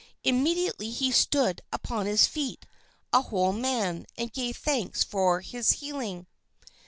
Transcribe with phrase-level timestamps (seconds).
[0.23, 2.65] Immediately he stood upon his feet
[3.13, 6.25] a whole man, and gave thanks for his healing.